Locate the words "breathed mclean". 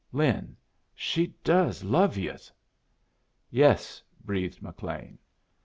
4.25-5.19